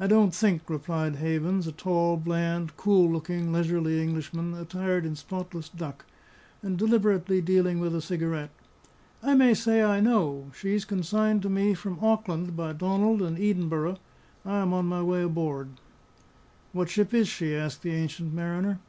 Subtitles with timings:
[0.00, 5.68] "I don't think," replied Havens, a tall, bland, cool looking, leisurely Englishman, attired in spotless
[5.68, 6.04] duck,
[6.62, 8.50] and deliberately dealing with a cigarette.
[9.22, 10.50] "I may say I know.
[10.52, 13.98] She's consigned to me from Auckland by Donald & Edenborough.
[14.44, 15.68] I am on my way aboard."
[16.72, 18.80] "What ship is she?" asked the ancient mariner.